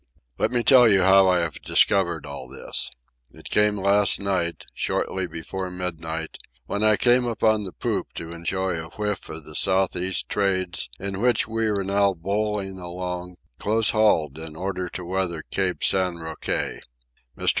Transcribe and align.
Let 0.39 0.49
me 0.49 0.63
tell 0.63 0.89
how 0.89 1.29
I 1.29 1.41
have 1.41 1.61
discovered 1.61 2.25
all 2.25 2.47
this. 2.49 2.89
It 3.31 3.55
was 3.55 3.75
last 3.77 4.19
night, 4.19 4.65
shortly 4.73 5.27
before 5.27 5.69
midnight, 5.69 6.39
when 6.65 6.81
I 6.83 6.97
came 6.97 7.27
up 7.27 7.43
on 7.43 7.65
the 7.65 7.71
poop 7.71 8.11
to 8.13 8.31
enjoy 8.31 8.79
a 8.79 8.89
whiff 8.89 9.29
of 9.29 9.45
the 9.45 9.53
south 9.53 9.95
east 9.95 10.27
trades 10.27 10.89
in 10.99 11.21
which 11.21 11.47
we 11.47 11.67
are 11.67 11.83
now 11.83 12.15
bowling 12.15 12.79
along, 12.79 13.35
close 13.59 13.91
hauled 13.91 14.39
in 14.39 14.55
order 14.55 14.89
to 14.89 15.05
weather 15.05 15.43
Cape 15.51 15.83
San 15.83 16.15
Roque. 16.15 16.81
Mr. 17.37 17.49